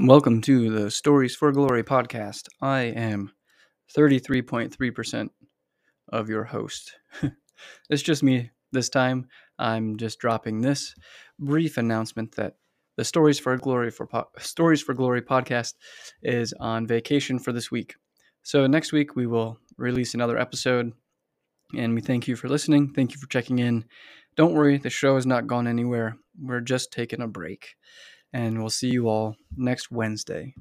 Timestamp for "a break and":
27.20-28.58